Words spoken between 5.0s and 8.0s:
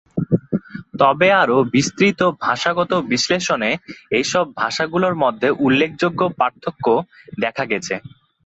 মধ্যে উল্লেখযোগ্য পার্থক্য দেখা গেছে।